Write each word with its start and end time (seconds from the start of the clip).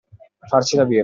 Farci 0.51 0.77
la 0.77 0.85
birra. 0.85 0.99